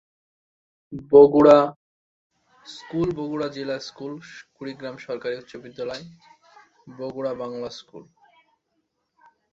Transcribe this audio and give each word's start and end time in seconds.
School- 2.65 3.15
Bogura 3.15 3.47
জিলা 3.47 3.77
school, 3.79 4.13
Kurigram 4.55 4.95
সরকারি 4.97 5.35
উচ্চ 5.37 5.51
বিদ্যালয়, 5.55 6.03
বগুড়া 6.97 7.33
বাংলা 7.33 7.69
স্কুল। 7.69 8.03